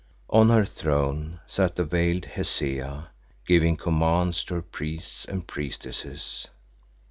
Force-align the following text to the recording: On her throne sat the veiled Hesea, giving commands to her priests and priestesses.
On 0.31 0.49
her 0.49 0.65
throne 0.65 1.41
sat 1.45 1.75
the 1.75 1.83
veiled 1.83 2.25
Hesea, 2.25 3.09
giving 3.45 3.77
commands 3.77 4.43
to 4.45 4.55
her 4.55 4.63
priests 4.63 5.25
and 5.25 5.45
priestesses. 5.45 6.47